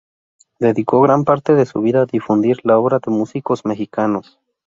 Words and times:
Dedicó 0.59 0.99
gran 1.01 1.25
parte 1.25 1.53
de 1.53 1.67
su 1.67 1.79
vida 1.79 2.01
a 2.01 2.05
difundir 2.07 2.57
la 2.63 2.79
obra 2.79 2.97
de 2.97 3.11
músicos 3.11 3.65
mexicanos. 3.65 4.39